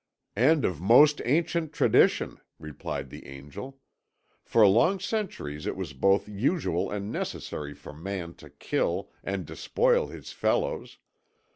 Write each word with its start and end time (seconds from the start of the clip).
"And 0.35 0.65
of 0.65 0.81
most 0.81 1.21
ancient 1.25 1.73
tradition," 1.73 2.39
replied 2.57 3.11
the 3.11 3.27
angel. 3.27 3.77
"For 4.43 4.65
long 4.67 4.99
centuries 4.99 5.67
it 5.67 5.75
was 5.75 5.93
both 5.93 6.27
usual 6.27 6.89
and 6.89 7.11
necessary 7.11 7.75
for 7.75 7.93
man 7.93 8.33
to 8.41 8.49
kill 8.49 9.11
and 9.23 9.45
despoil 9.45 10.07
his 10.07 10.31
fellows. 10.31 10.97